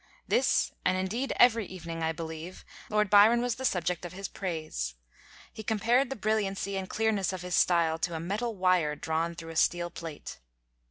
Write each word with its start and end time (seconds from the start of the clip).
"This, 0.27 0.71
and 0.83 0.97
indeed 0.97 1.31
every 1.35 1.67
evening, 1.67 2.01
I 2.01 2.11
believe, 2.11 2.65
Lord 2.89 3.07
Byron 3.11 3.39
was 3.39 3.53
the 3.57 3.65
subject 3.65 4.03
of 4.03 4.13
his 4.13 4.27
praise. 4.27 4.95
He 5.53 5.61
compared 5.61 6.09
the 6.09 6.15
brilliancy 6.15 6.75
and 6.75 6.89
clearness 6.89 7.31
of 7.31 7.43
his 7.43 7.53
style 7.55 7.99
to 7.99 8.15
a 8.15 8.19
metal 8.19 8.55
wire 8.55 8.95
drawn 8.95 9.35
through 9.35 9.51
a 9.51 9.55
steel 9.55 9.91
plate." 9.91 10.39